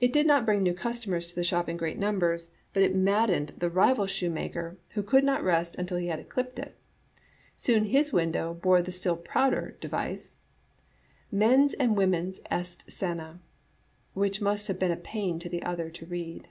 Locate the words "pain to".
14.96-15.50